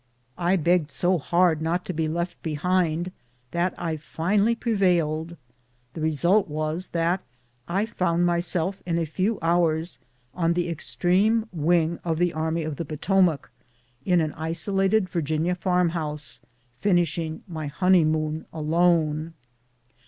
I 0.39 0.55
begged 0.55 0.89
so 0.89 1.19
hard 1.19 1.61
not 1.61 1.85
to 1.85 1.93
be 1.93 2.07
left 2.07 2.41
behind 2.41 3.11
that 3.51 3.75
I 3.77 3.97
finally 3.97 4.55
prevailed. 4.55 5.37
The 5.93 6.01
result 6.01 6.47
was 6.47 6.87
that 6.87 7.21
I 7.67 7.85
found 7.85 8.25
myself 8.25 8.81
in 8.87 8.97
a 8.97 9.05
few 9.05 9.37
hours 9.43 9.99
on 10.33 10.53
the 10.53 10.67
extreme 10.69 11.45
wing 11.53 11.99
of 12.03 12.17
tlie 12.17 12.35
Army 12.35 12.63
of 12.63 12.77
the 12.77 12.85
Potomac, 12.85 13.51
in 14.03 14.21
an 14.21 14.33
isolated 14.33 15.07
Virginia 15.07 15.53
farm 15.53 15.89
house, 15.89 16.41
finishing 16.79 17.43
my 17.47 17.67
honeymoon 17.67 18.47
alone. 18.51 19.35